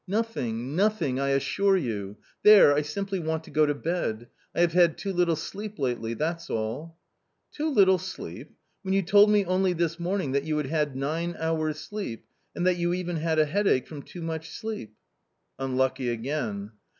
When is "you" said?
1.77-2.17, 8.95-9.03, 10.43-10.57, 12.77-12.93